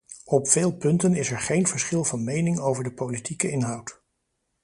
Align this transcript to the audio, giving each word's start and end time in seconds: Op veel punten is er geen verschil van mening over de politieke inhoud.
Op 0.25 0.47
veel 0.49 0.71
punten 0.75 1.13
is 1.15 1.31
er 1.31 1.39
geen 1.39 1.67
verschil 1.67 2.03
van 2.03 2.23
mening 2.23 2.59
over 2.59 2.83
de 2.83 2.93
politieke 2.93 3.49
inhoud. 3.49 4.01